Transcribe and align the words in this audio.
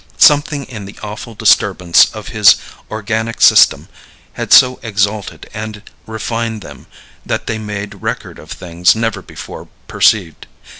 Something 0.17 0.65
in 0.65 0.85
the 0.85 0.97
awful 1.03 1.35
disturbance 1.35 2.09
of 2.15 2.29
his 2.29 2.55
organic 2.89 3.39
system 3.39 3.87
had 4.33 4.51
so 4.51 4.79
exalted 4.81 5.47
and 5.53 5.83
refined 6.07 6.63
them 6.63 6.87
that 7.23 7.45
they 7.45 7.59
made 7.59 8.01
record 8.01 8.39
of 8.39 8.51
things 8.51 8.95
never 8.95 9.21
before 9.21 9.67
perceived. 9.87 10.47